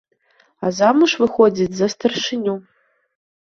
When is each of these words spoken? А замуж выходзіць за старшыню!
А 0.65 0.71
замуж 0.77 1.11
выходзіць 1.25 1.69
за 1.81 1.87
старшыню! 1.97 2.59